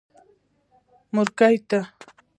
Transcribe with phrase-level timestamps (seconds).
[1.15, 1.79] مورکۍ تا.